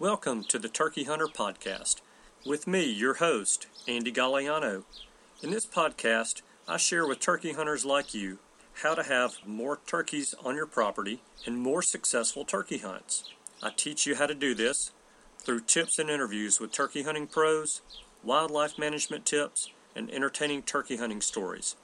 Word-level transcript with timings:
Welcome 0.00 0.44
to 0.44 0.58
the 0.58 0.70
Turkey 0.70 1.04
Hunter 1.04 1.26
Podcast 1.26 1.96
with 2.46 2.66
me, 2.66 2.90
your 2.90 3.16
host, 3.16 3.66
Andy 3.86 4.10
Galliano. 4.10 4.84
In 5.42 5.50
this 5.50 5.66
podcast, 5.66 6.40
I 6.66 6.78
share 6.78 7.06
with 7.06 7.20
turkey 7.20 7.52
hunters 7.52 7.84
like 7.84 8.14
you 8.14 8.38
how 8.82 8.94
to 8.94 9.02
have 9.02 9.34
more 9.44 9.78
turkeys 9.86 10.34
on 10.42 10.56
your 10.56 10.64
property 10.64 11.20
and 11.44 11.60
more 11.60 11.82
successful 11.82 12.46
turkey 12.46 12.78
hunts. 12.78 13.24
I 13.62 13.72
teach 13.76 14.06
you 14.06 14.14
how 14.14 14.24
to 14.24 14.34
do 14.34 14.54
this 14.54 14.90
through 15.36 15.64
tips 15.64 15.98
and 15.98 16.08
interviews 16.08 16.58
with 16.60 16.72
turkey 16.72 17.02
hunting 17.02 17.26
pros, 17.26 17.82
wildlife 18.24 18.78
management 18.78 19.26
tips, 19.26 19.68
and 19.94 20.10
entertaining 20.10 20.62
turkey 20.62 20.96
hunting 20.96 21.20
stories. 21.20 21.76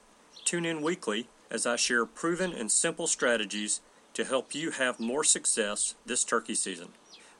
Tune 0.47 0.65
in 0.65 0.81
weekly 0.81 1.29
as 1.51 1.67
I 1.67 1.77
share 1.77 2.07
proven 2.07 2.55
and 2.55 2.73
simple 2.73 3.09
strategies 3.09 3.83
to 4.15 4.25
help 4.25 4.55
you 4.55 4.71
have 4.71 4.99
more 4.99 5.23
success 5.23 5.97
this 6.07 6.25
turkey 6.25 6.55
season. 6.55 6.95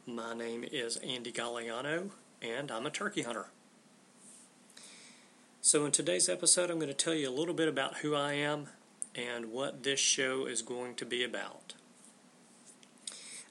My 0.06 0.34
name 0.34 0.62
is 0.70 0.98
Andy 0.98 1.32
Galliano, 1.32 2.10
and 2.42 2.70
I'm 2.70 2.84
a 2.84 2.90
turkey 2.90 3.22
hunter. 3.22 3.46
So, 5.62 5.84
in 5.84 5.92
today's 5.92 6.30
episode, 6.30 6.70
I'm 6.70 6.78
going 6.78 6.88
to 6.88 6.94
tell 6.94 7.12
you 7.12 7.28
a 7.28 7.30
little 7.30 7.52
bit 7.52 7.68
about 7.68 7.98
who 7.98 8.14
I 8.14 8.32
am 8.32 8.68
and 9.14 9.52
what 9.52 9.82
this 9.82 10.00
show 10.00 10.46
is 10.46 10.62
going 10.62 10.94
to 10.94 11.04
be 11.04 11.22
about. 11.22 11.74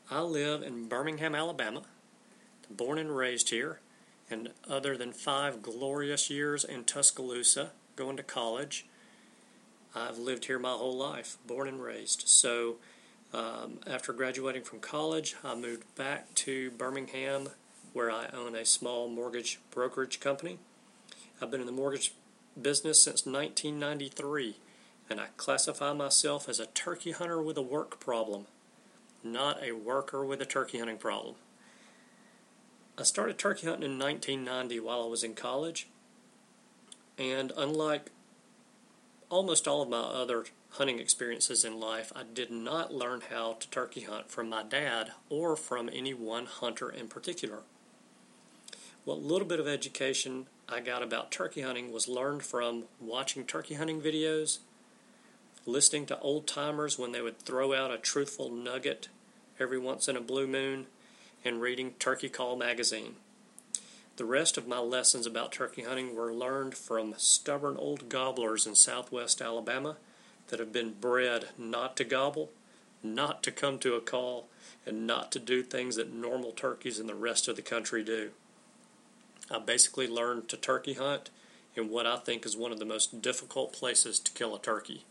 I 0.10 0.22
live 0.22 0.64
in 0.64 0.88
Birmingham, 0.88 1.36
Alabama, 1.36 1.84
born 2.68 2.98
and 2.98 3.16
raised 3.16 3.52
here, 3.52 3.80
and 4.28 4.50
other 4.68 4.98
than 4.98 5.14
five 5.14 5.62
glorious 5.62 6.32
years 6.32 6.64
in 6.64 6.84
Tuscaloosa 6.84 7.74
going 7.96 8.18
to 8.18 8.24
college, 8.24 8.88
I've 9.94 10.18
lived 10.18 10.46
here 10.46 10.58
my 10.58 10.72
whole 10.72 10.98
life, 10.98 11.38
born 11.46 11.68
and 11.68 11.80
raised. 11.80 12.24
So, 12.28 12.78
um, 13.36 13.82
after 13.86 14.14
graduating 14.14 14.64
from 14.64 14.80
college, 14.80 15.36
I 15.44 15.54
moved 15.54 15.84
back 15.94 16.34
to 16.36 16.72
Birmingham, 16.72 17.50
where 17.94 18.10
I 18.10 18.30
own 18.34 18.56
a 18.56 18.66
small 18.66 19.08
mortgage 19.08 19.60
brokerage 19.70 20.20
company 20.20 20.58
I've 21.42 21.50
been 21.50 21.62
in 21.62 21.68
the 21.68 21.72
mortgage 21.72 22.14
business 22.62 23.02
since 23.02 23.26
1993, 23.26 24.58
and 25.10 25.22
I 25.22 25.28
classify 25.38 25.94
myself 25.94 26.50
as 26.50 26.60
a 26.60 26.66
turkey 26.66 27.12
hunter 27.12 27.42
with 27.42 27.58
a 27.58 27.62
work 27.62 28.00
problem, 28.02 28.48
not 29.24 29.64
a 29.64 29.72
worker 29.72 30.26
with 30.26 30.42
a 30.42 30.46
turkey 30.46 30.80
hunting 30.80 30.98
problem. 30.98 31.36
I 32.98 33.04
started 33.04 33.38
turkey 33.38 33.68
hunting 33.68 33.92
in 33.92 33.98
1990 33.98 34.82
while 34.82 35.02
I 35.02 35.08
was 35.08 35.24
in 35.24 35.34
college, 35.34 35.88
and 37.18 37.54
unlike 37.56 38.12
almost 39.30 39.66
all 39.66 39.82
of 39.82 39.90
my 39.90 39.98
other 39.98 40.44
hunting 40.72 41.00
experiences 41.00 41.64
in 41.64 41.80
life, 41.80 42.12
I 42.14 42.24
did 42.34 42.52
not 42.52 42.94
learn 42.94 43.22
how 43.30 43.54
to 43.54 43.70
turkey 43.70 44.02
hunt 44.02 44.30
from 44.30 44.50
my 44.50 44.64
dad 44.64 45.12
or 45.30 45.56
from 45.56 45.90
any 45.94 46.14
one 46.14 46.48
hunter 46.48 46.90
in 46.90 47.08
particular. 47.08 47.60
What 49.06 49.22
little 49.22 49.48
bit 49.48 49.62
of 49.62 49.68
education 49.68 50.48
I 50.72 50.82
got 50.82 51.02
about 51.02 51.32
turkey 51.32 51.62
hunting 51.62 51.92
was 51.92 52.08
learned 52.08 52.44
from 52.44 52.84
watching 53.00 53.44
turkey 53.44 53.74
hunting 53.74 54.02
videos, 54.02 54.60
listening 55.66 56.06
to 56.08 56.20
old 56.20 56.46
timers 56.46 57.00
when 57.00 57.12
they 57.12 57.22
would 57.22 57.40
throw 57.40 57.74
out 57.74 57.92
a 57.92 57.98
truthful 57.98 58.52
nugget 58.52 59.08
every 59.60 59.80
once 59.80 60.08
in 60.08 60.16
a 60.16 60.22
blue 60.22 60.46
moon, 60.46 60.86
and 61.44 61.60
reading 61.60 61.96
Turkey 61.98 62.30
Call 62.30 62.56
magazine. 62.56 63.16
The 64.18 64.26
rest 64.26 64.58
of 64.58 64.68
my 64.68 64.78
lessons 64.78 65.26
about 65.26 65.52
turkey 65.52 65.84
hunting 65.84 66.16
were 66.16 66.34
learned 66.34 66.76
from 66.76 67.16
stubborn 67.18 67.76
old 67.76 68.08
gobblers 68.08 68.68
in 68.68 68.76
southwest 68.76 69.42
Alabama 69.42 69.98
that 70.50 70.60
have 70.60 70.72
been 70.72 70.94
bred 70.94 71.50
not 71.58 71.98
to 71.98 72.04
gobble, 72.04 72.52
not 73.02 73.42
to 73.44 73.52
come 73.52 73.80
to 73.80 73.96
a 73.96 74.02
call, 74.02 74.50
and 74.86 75.08
not 75.08 75.32
to 75.32 75.40
do 75.40 75.64
things 75.64 75.96
that 75.96 76.14
normal 76.14 76.52
turkeys 76.52 77.00
in 77.00 77.08
the 77.08 77.16
rest 77.16 77.48
of 77.48 77.56
the 77.56 77.62
country 77.64 78.04
do. 78.04 78.32
I 79.52 79.60
basically 79.60 80.08
learned 80.08 80.48
to 80.50 80.58
turkey 80.58 80.94
hunt 80.94 81.30
in 81.76 81.90
what 81.90 82.06
I 82.06 82.18
think 82.18 82.46
is 82.46 82.56
one 82.56 82.72
of 82.72 82.80
the 82.80 82.86
most 82.86 83.22
difficult 83.22 83.74
places 83.74 84.20
to 84.20 84.32
kill 84.32 84.56
a 84.56 84.60
turkey. 84.60 85.06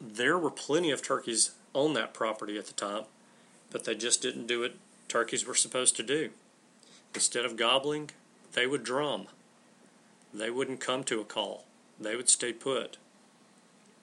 There 0.00 0.38
were 0.38 0.50
plenty 0.50 0.90
of 0.90 1.02
turkeys 1.02 1.52
on 1.74 1.94
that 1.94 2.14
property 2.14 2.58
at 2.58 2.66
the 2.66 2.72
time, 2.72 3.04
but 3.70 3.84
they 3.84 3.94
just 3.94 4.22
didn't 4.22 4.46
do 4.46 4.60
what 4.60 4.74
turkeys 5.08 5.46
were 5.46 5.54
supposed 5.54 5.96
to 5.96 6.02
do. 6.02 6.30
Instead 7.14 7.44
of 7.44 7.56
gobbling, 7.56 8.10
they 8.54 8.66
would 8.66 8.82
drum. 8.82 9.26
They 10.34 10.50
wouldn't 10.50 10.80
come 10.80 11.04
to 11.04 11.20
a 11.20 11.24
call, 11.24 11.64
they 12.00 12.16
would 12.16 12.28
stay 12.28 12.52
put. 12.52 12.96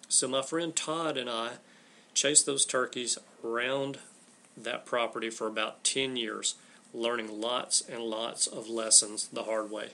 So 0.07 0.27
my 0.27 0.41
friend 0.41 0.75
Todd 0.75 1.17
and 1.17 1.29
I 1.29 1.53
chased 2.13 2.45
those 2.45 2.65
turkeys 2.65 3.17
around 3.43 3.99
that 4.57 4.85
property 4.85 5.29
for 5.29 5.47
about 5.47 5.83
10 5.83 6.15
years 6.17 6.55
learning 6.93 7.39
lots 7.41 7.81
and 7.81 8.01
lots 8.01 8.47
of 8.47 8.67
lessons 8.67 9.27
the 9.31 9.43
hard 9.43 9.71
way. 9.71 9.89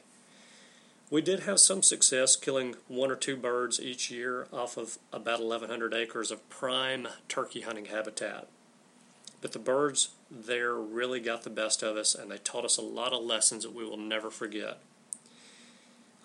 We 1.11 1.21
did 1.21 1.41
have 1.41 1.59
some 1.59 1.83
success 1.83 2.35
killing 2.35 2.75
one 2.87 3.11
or 3.11 3.15
two 3.15 3.35
birds 3.35 3.79
each 3.79 4.09
year 4.09 4.47
off 4.51 4.75
of 4.75 4.97
about 5.13 5.39
1,100 5.39 5.93
acres 5.93 6.31
of 6.31 6.49
prime 6.49 7.07
turkey 7.29 7.61
hunting 7.61 7.85
habitat. 7.85 8.47
But 9.41 9.51
the 9.51 9.59
birds 9.59 10.09
there 10.31 10.73
really 10.73 11.19
got 11.19 11.43
the 11.43 11.51
best 11.51 11.83
of 11.83 11.95
us 11.95 12.15
and 12.15 12.31
they 12.31 12.37
taught 12.37 12.65
us 12.65 12.77
a 12.77 12.81
lot 12.81 13.13
of 13.13 13.23
lessons 13.23 13.63
that 13.63 13.75
we 13.75 13.85
will 13.85 13.97
never 13.97 14.31
forget. 14.31 14.79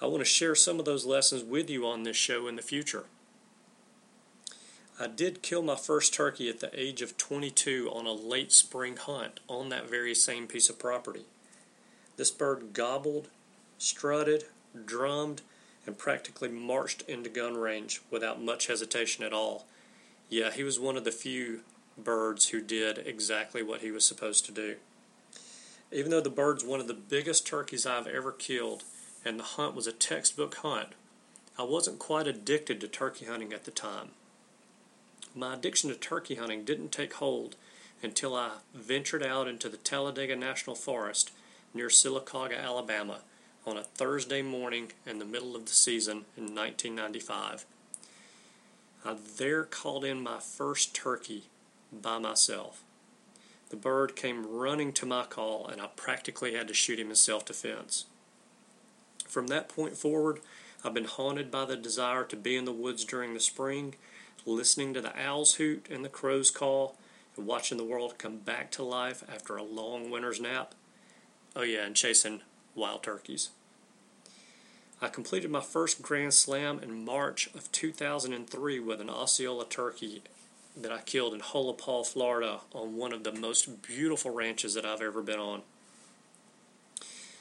I 0.00 0.06
want 0.06 0.20
to 0.20 0.24
share 0.24 0.54
some 0.54 0.78
of 0.78 0.86
those 0.86 1.04
lessons 1.04 1.44
with 1.44 1.68
you 1.68 1.86
on 1.86 2.04
this 2.04 2.16
show 2.16 2.48
in 2.48 2.56
the 2.56 2.62
future. 2.62 3.04
I 5.02 5.06
did 5.06 5.40
kill 5.40 5.62
my 5.62 5.76
first 5.76 6.12
turkey 6.12 6.50
at 6.50 6.60
the 6.60 6.78
age 6.78 7.00
of 7.00 7.16
22 7.16 7.90
on 7.90 8.04
a 8.04 8.12
late 8.12 8.52
spring 8.52 8.98
hunt 8.98 9.40
on 9.48 9.70
that 9.70 9.88
very 9.88 10.14
same 10.14 10.46
piece 10.46 10.68
of 10.68 10.78
property. 10.78 11.24
This 12.18 12.30
bird 12.30 12.74
gobbled, 12.74 13.28
strutted, 13.78 14.44
drummed, 14.84 15.40
and 15.86 15.96
practically 15.96 16.50
marched 16.50 17.00
into 17.08 17.30
gun 17.30 17.56
range 17.56 18.02
without 18.10 18.42
much 18.42 18.66
hesitation 18.66 19.24
at 19.24 19.32
all. 19.32 19.64
Yeah, 20.28 20.50
he 20.50 20.62
was 20.62 20.78
one 20.78 20.98
of 20.98 21.04
the 21.04 21.12
few 21.12 21.60
birds 21.96 22.50
who 22.50 22.60
did 22.60 22.98
exactly 22.98 23.62
what 23.62 23.80
he 23.80 23.90
was 23.90 24.04
supposed 24.04 24.44
to 24.44 24.52
do. 24.52 24.76
Even 25.90 26.10
though 26.10 26.20
the 26.20 26.28
bird's 26.28 26.62
one 26.62 26.78
of 26.78 26.88
the 26.88 26.94
biggest 26.94 27.46
turkeys 27.46 27.86
I've 27.86 28.06
ever 28.06 28.32
killed, 28.32 28.84
and 29.24 29.40
the 29.40 29.44
hunt 29.44 29.74
was 29.74 29.86
a 29.86 29.92
textbook 29.92 30.56
hunt, 30.56 30.88
I 31.58 31.62
wasn't 31.62 31.98
quite 31.98 32.26
addicted 32.26 32.82
to 32.82 32.88
turkey 32.88 33.24
hunting 33.24 33.54
at 33.54 33.64
the 33.64 33.70
time. 33.70 34.10
My 35.34 35.54
addiction 35.54 35.90
to 35.90 35.96
turkey 35.96 36.34
hunting 36.34 36.64
didn't 36.64 36.90
take 36.90 37.14
hold 37.14 37.54
until 38.02 38.34
I 38.34 38.58
ventured 38.74 39.22
out 39.22 39.46
into 39.46 39.68
the 39.68 39.76
Talladega 39.76 40.34
National 40.34 40.74
Forest 40.74 41.30
near 41.72 41.88
Sylacauga, 41.88 42.60
Alabama, 42.60 43.20
on 43.66 43.76
a 43.76 43.84
Thursday 43.84 44.42
morning 44.42 44.92
in 45.06 45.18
the 45.18 45.24
middle 45.24 45.54
of 45.54 45.66
the 45.66 45.72
season 45.72 46.24
in 46.36 46.54
1995. 46.54 47.64
I 49.04 49.16
there 49.36 49.64
called 49.64 50.04
in 50.04 50.20
my 50.22 50.38
first 50.38 50.94
turkey 50.94 51.44
by 51.92 52.18
myself. 52.18 52.82
The 53.70 53.76
bird 53.76 54.16
came 54.16 54.46
running 54.46 54.92
to 54.94 55.06
my 55.06 55.24
call, 55.24 55.68
and 55.68 55.80
I 55.80 55.86
practically 55.94 56.54
had 56.54 56.66
to 56.68 56.74
shoot 56.74 56.98
him 56.98 57.10
in 57.10 57.16
self 57.16 57.44
defense. 57.44 58.06
From 59.28 59.46
that 59.46 59.68
point 59.68 59.96
forward, 59.96 60.40
I've 60.84 60.94
been 60.94 61.04
haunted 61.04 61.50
by 61.50 61.66
the 61.66 61.76
desire 61.76 62.24
to 62.24 62.36
be 62.36 62.56
in 62.56 62.64
the 62.64 62.72
woods 62.72 63.04
during 63.04 63.32
the 63.32 63.40
spring 63.40 63.94
listening 64.46 64.94
to 64.94 65.00
the 65.00 65.18
owls 65.20 65.54
hoot 65.54 65.86
and 65.90 66.04
the 66.04 66.08
crows 66.08 66.50
call, 66.50 66.96
and 67.36 67.46
watching 67.46 67.78
the 67.78 67.84
world 67.84 68.18
come 68.18 68.38
back 68.38 68.70
to 68.72 68.82
life 68.82 69.22
after 69.32 69.56
a 69.56 69.62
long 69.62 70.10
winter's 70.10 70.40
nap. 70.40 70.74
Oh, 71.56 71.62
yeah, 71.62 71.84
and 71.84 71.96
chasing 71.96 72.42
wild 72.74 73.02
turkeys. 73.02 73.50
I 75.02 75.08
completed 75.08 75.50
my 75.50 75.60
first 75.60 76.02
Grand 76.02 76.34
Slam 76.34 76.78
in 76.80 77.04
March 77.04 77.48
of 77.54 77.72
2003 77.72 78.80
with 78.80 79.00
an 79.00 79.08
Osceola 79.08 79.64
turkey 79.64 80.22
that 80.76 80.92
I 80.92 81.00
killed 81.00 81.34
in 81.34 81.40
Paul, 81.40 82.04
Florida, 82.04 82.60
on 82.72 82.96
one 82.96 83.12
of 83.12 83.24
the 83.24 83.32
most 83.32 83.82
beautiful 83.82 84.30
ranches 84.30 84.74
that 84.74 84.84
I've 84.84 85.00
ever 85.00 85.22
been 85.22 85.38
on. 85.38 85.62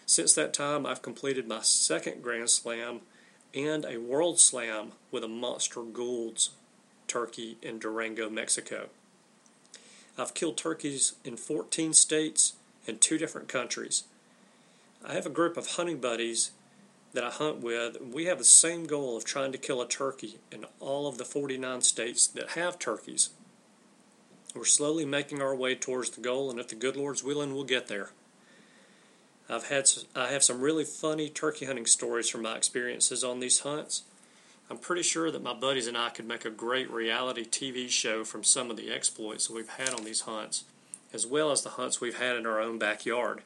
Since 0.06 0.34
that 0.34 0.54
time, 0.54 0.86
I've 0.86 1.02
completed 1.02 1.48
my 1.48 1.62
second 1.62 2.24
Grand 2.24 2.50
Slam 2.50 3.02
and 3.54 3.86
a 3.86 3.98
World 3.98 4.40
Slam 4.40 4.94
with 5.12 5.24
a 5.24 5.28
Monster 5.28 5.82
Gould's 5.84 6.52
turkey 7.10 7.58
in 7.62 7.80
Durango, 7.80 8.30
Mexico. 8.30 8.88
I've 10.18 10.34
killed 10.34 10.58
turkeys 10.58 11.14
in 11.26 11.36
14 11.36 11.94
states 11.94 12.54
and 12.88 13.02
two 13.02 13.18
different 13.18 13.50
countries. 13.50 14.04
I 15.06 15.14
have 15.14 15.26
a 15.26 15.30
group 15.30 15.58
of 15.58 15.68
hunting 15.68 16.00
buddies 16.00 16.52
that 17.14 17.24
I 17.24 17.30
hunt 17.30 17.62
with, 17.62 17.96
and 17.96 18.14
we 18.14 18.26
have 18.26 18.38
the 18.38 18.44
same 18.44 18.86
goal 18.86 19.18
of 19.18 19.26
trying 19.26 19.52
to 19.52 19.58
kill 19.58 19.82
a 19.82 19.88
turkey 19.88 20.38
in 20.52 20.66
all 20.80 21.08
of 21.08 21.18
the 21.18 21.26
49 21.26 21.82
states 21.82 22.28
that 22.28 22.52
have 22.52 22.80
turkeys. 22.80 23.30
We're 24.56 24.66
slowly 24.66 25.06
making 25.06 25.42
our 25.42 25.56
way 25.56 25.76
towards 25.76 26.12
the 26.12 26.22
goal, 26.22 26.50
and 26.50 26.60
if 26.60 26.68
the 26.68 26.76
good 26.76 26.98
Lord's 26.98 27.24
willing, 27.24 27.54
we'll 27.54 27.64
get 27.64 27.88
there. 27.88 28.12
I've 29.50 29.70
had 29.70 29.90
I 30.16 30.28
have 30.28 30.44
some 30.44 30.62
really 30.62 30.86
funny 30.86 31.30
turkey 31.30 31.66
hunting 31.66 31.88
stories 31.88 32.30
from 32.30 32.44
my 32.44 32.56
experiences 32.56 33.24
on 33.24 33.40
these 33.40 33.62
hunts. 33.62 34.04
I'm 34.70 34.78
pretty 34.78 35.02
sure 35.02 35.32
that 35.32 35.42
my 35.42 35.54
buddies 35.54 35.88
and 35.88 35.98
I 35.98 36.10
could 36.10 36.28
make 36.28 36.46
a 36.46 36.52
great 36.52 36.92
reality 36.92 37.44
TV 37.44 37.90
show 37.90 38.24
from 38.24 38.44
some 38.44 38.70
of 38.70 38.78
the 38.78 38.92
exploits 38.92 39.50
we've 39.50 39.68
had 39.68 39.90
on 39.90 40.04
these 40.04 40.22
hunts, 40.22 40.66
as 41.12 41.26
well 41.26 41.52
as 41.52 41.64
the 41.64 41.72
hunts 41.72 42.00
we've 42.00 42.20
had 42.20 42.36
in 42.36 42.46
our 42.46 42.60
own 42.60 42.78
backyard. 42.78 43.42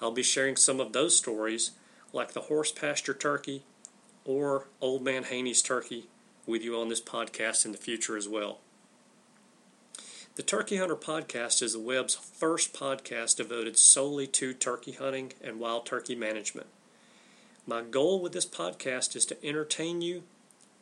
I'll 0.00 0.10
be 0.10 0.22
sharing 0.22 0.56
some 0.56 0.80
of 0.80 0.92
those 0.94 1.16
stories, 1.16 1.72
like 2.14 2.32
the 2.32 2.42
horse 2.42 2.72
pasture 2.72 3.12
turkey 3.12 3.64
or 4.24 4.68
Old 4.80 5.02
Man 5.02 5.24
Haney's 5.24 5.60
turkey, 5.60 6.06
with 6.46 6.62
you 6.62 6.80
on 6.80 6.88
this 6.88 7.00
podcast 7.00 7.66
in 7.66 7.72
the 7.72 7.78
future 7.78 8.16
as 8.16 8.28
well. 8.28 8.60
The 10.36 10.42
Turkey 10.42 10.76
Hunter 10.76 10.96
Podcast 10.96 11.62
is 11.62 11.72
the 11.72 11.80
web's 11.80 12.14
first 12.14 12.72
podcast 12.72 13.36
devoted 13.36 13.76
solely 13.76 14.26
to 14.28 14.54
turkey 14.54 14.92
hunting 14.92 15.32
and 15.42 15.58
wild 15.58 15.84
turkey 15.84 16.14
management. 16.14 16.68
My 17.66 17.82
goal 17.82 18.22
with 18.22 18.32
this 18.32 18.46
podcast 18.46 19.16
is 19.16 19.26
to 19.26 19.44
entertain 19.44 20.00
you, 20.00 20.22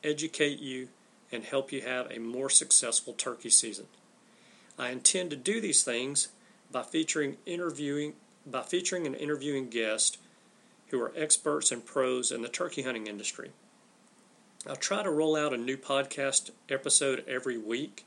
educate 0.06 0.60
you, 0.60 0.88
and 1.32 1.44
help 1.44 1.72
you 1.72 1.82
have 1.82 2.10
a 2.10 2.20
more 2.20 2.48
successful 2.48 3.12
turkey 3.12 3.50
season. 3.50 3.86
I 4.78 4.90
intend 4.90 5.30
to 5.30 5.36
do 5.36 5.60
these 5.60 5.82
things 5.82 6.28
by 6.70 6.82
featuring 6.82 7.36
interviewing 7.46 8.14
by 8.46 8.62
featuring 8.62 9.06
and 9.06 9.16
interviewing 9.16 9.68
guests 9.68 10.18
who 10.88 11.00
are 11.02 11.12
experts 11.16 11.72
and 11.72 11.84
pros 11.84 12.30
in 12.30 12.42
the 12.42 12.48
turkey 12.48 12.82
hunting 12.82 13.08
industry. 13.08 13.50
I'll 14.68 14.76
try 14.76 15.02
to 15.02 15.10
roll 15.10 15.34
out 15.34 15.52
a 15.52 15.56
new 15.56 15.76
podcast 15.76 16.50
episode 16.68 17.24
every 17.26 17.58
week 17.58 18.04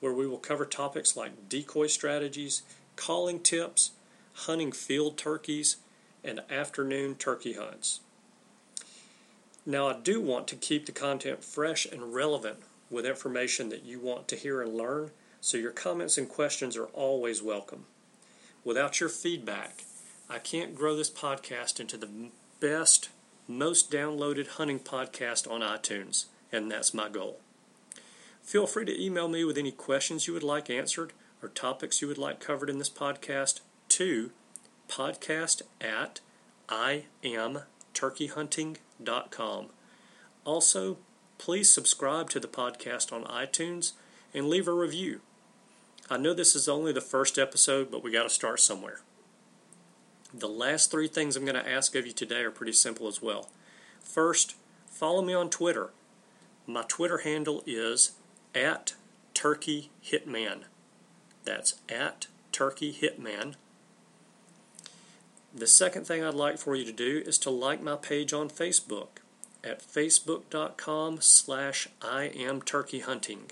where 0.00 0.12
we 0.12 0.26
will 0.26 0.38
cover 0.38 0.64
topics 0.64 1.16
like 1.16 1.48
decoy 1.48 1.86
strategies, 1.88 2.62
calling 2.96 3.38
tips, 3.38 3.92
hunting 4.32 4.72
field 4.72 5.18
turkeys, 5.18 5.76
and 6.24 6.40
afternoon 6.50 7.14
turkey 7.14 7.52
hunts. 7.52 8.00
Now, 9.64 9.88
I 9.88 9.96
do 10.00 10.20
want 10.20 10.48
to 10.48 10.56
keep 10.56 10.86
the 10.86 10.92
content 10.92 11.44
fresh 11.44 11.86
and 11.86 12.12
relevant 12.12 12.58
with 12.90 13.06
information 13.06 13.68
that 13.68 13.84
you 13.84 14.00
want 14.00 14.26
to 14.28 14.36
hear 14.36 14.60
and 14.60 14.74
learn, 14.74 15.12
so 15.40 15.56
your 15.56 15.70
comments 15.70 16.18
and 16.18 16.28
questions 16.28 16.76
are 16.76 16.86
always 16.86 17.42
welcome. 17.42 17.86
Without 18.64 18.98
your 18.98 19.08
feedback, 19.08 19.84
I 20.28 20.38
can't 20.38 20.74
grow 20.74 20.96
this 20.96 21.10
podcast 21.10 21.78
into 21.78 21.96
the 21.96 22.08
best, 22.58 23.10
most 23.46 23.90
downloaded 23.90 24.48
hunting 24.48 24.80
podcast 24.80 25.48
on 25.50 25.60
iTunes, 25.60 26.24
and 26.50 26.70
that's 26.70 26.92
my 26.92 27.08
goal. 27.08 27.38
Feel 28.42 28.66
free 28.66 28.84
to 28.84 29.00
email 29.04 29.28
me 29.28 29.44
with 29.44 29.56
any 29.56 29.70
questions 29.70 30.26
you 30.26 30.34
would 30.34 30.42
like 30.42 30.70
answered 30.70 31.12
or 31.40 31.48
topics 31.48 32.02
you 32.02 32.08
would 32.08 32.18
like 32.18 32.40
covered 32.40 32.68
in 32.68 32.78
this 32.78 32.90
podcast 32.90 33.60
to 33.88 34.32
podcast 34.88 35.62
at 35.80 36.20
iamturkeyhunting.com. 37.92 39.66
Also, 40.44 40.98
please 41.38 41.70
subscribe 41.70 42.30
to 42.30 42.40
the 42.40 42.48
podcast 42.48 43.12
on 43.12 43.24
iTunes 43.24 43.92
and 44.34 44.48
leave 44.48 44.68
a 44.68 44.72
review. 44.72 45.20
I 46.10 46.16
know 46.16 46.34
this 46.34 46.54
is 46.54 46.68
only 46.68 46.92
the 46.92 47.00
first 47.00 47.38
episode, 47.38 47.90
but 47.90 48.02
we 48.02 48.12
got 48.12 48.24
to 48.24 48.30
start 48.30 48.60
somewhere. 48.60 49.00
The 50.34 50.48
last 50.48 50.90
three 50.90 51.08
things 51.08 51.36
I'm 51.36 51.44
going 51.44 51.62
to 51.62 51.70
ask 51.70 51.94
of 51.94 52.06
you 52.06 52.12
today 52.12 52.42
are 52.42 52.50
pretty 52.50 52.72
simple 52.72 53.06
as 53.06 53.22
well. 53.22 53.50
First, 54.00 54.56
follow 54.86 55.22
me 55.22 55.34
on 55.34 55.50
Twitter. 55.50 55.90
My 56.66 56.82
Twitter 56.88 57.18
handle 57.18 57.62
is 57.66 58.12
at 58.54 58.94
Turkey 59.34 59.90
Hitman. 60.04 60.62
That's 61.44 61.74
at 61.88 62.26
Turkey 62.50 62.92
Hitman. 62.92 63.54
The 65.54 65.66
second 65.66 66.06
thing 66.06 66.24
I'd 66.24 66.32
like 66.34 66.56
for 66.58 66.74
you 66.74 66.86
to 66.86 66.92
do 66.92 67.22
is 67.26 67.36
to 67.38 67.50
like 67.50 67.82
my 67.82 67.96
page 67.96 68.32
on 68.32 68.48
Facebook 68.48 69.18
at 69.62 69.82
facebook.com 69.82 71.18
slash 71.20 71.88
I 72.00 72.30
am 72.34 72.62
turkey 72.62 73.00
hunting. 73.00 73.50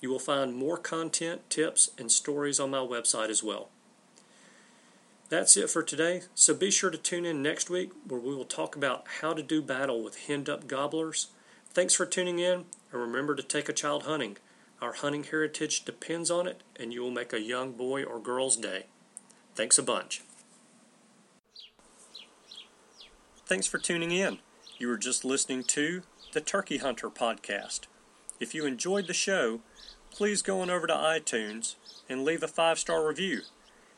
You 0.01 0.11
will 0.11 0.19
find 0.19 0.57
more 0.57 0.77
content, 0.77 1.49
tips, 1.49 1.91
and 1.97 2.11
stories 2.11 2.59
on 2.61 2.71
my 2.71 2.79
website 2.79 3.31
as 3.31 3.43
well. 3.43 3.71
That's 5.35 5.57
it 5.57 5.69
for 5.69 5.83
today, 5.83 6.23
so 6.37 6.55
be 6.55 6.71
sure 6.71 6.91
to 6.91 6.97
tune 6.97 7.27
in 7.27 7.43
next 7.43 7.69
week 7.69 7.91
where 8.07 8.21
we 8.21 8.37
will 8.37 8.45
talk 8.45 8.77
about 8.77 9.05
how 9.21 9.35
to 9.35 9.43
do 9.43 9.61
battle 9.61 10.01
with 10.01 10.29
henned 10.29 10.49
up 10.49 10.69
gobblers. 10.69 11.27
Thanks 11.71 11.93
for 11.93 12.07
tuning 12.07 12.39
in, 12.39 12.67
and 12.93 13.01
remember 13.01 13.35
to 13.35 13.43
take 13.43 13.69
a 13.69 13.73
child 13.73 14.05
hunting. 14.05 14.37
Our 14.81 14.93
hunting 14.93 15.25
heritage 15.25 15.85
depends 15.85 16.31
on 16.31 16.47
it, 16.47 16.63
and 16.79 16.93
you 16.93 17.03
will 17.03 17.11
make 17.11 17.33
a 17.33 17.41
young 17.41 17.73
boy 17.73 18.05
or 18.05 18.21
girl's 18.21 18.57
day. 18.57 18.87
Thanks 19.57 19.77
a 19.77 19.83
bunch. 19.83 20.23
Thanks 23.45 23.67
for 23.67 23.79
tuning 23.79 24.13
in. 24.13 24.39
You 24.79 24.87
were 24.87 24.97
just 24.97 25.25
listening 25.25 25.65
to 25.65 26.05
the 26.33 26.41
Turkey 26.41 26.77
Hunter 26.79 27.11
podcast. 27.11 27.89
If 28.39 28.55
you 28.55 28.67
enjoyed 28.67 29.09
the 29.09 29.13
show, 29.13 29.63
please 30.13 30.43
go 30.43 30.61
on 30.61 30.71
over 30.71 30.87
to 30.87 30.95
iTunes 30.95 31.75
and 32.09 32.25
leave 32.25 32.45
a 32.45 32.49
five 32.49 32.79
star 32.79 33.05
review. 33.05 33.41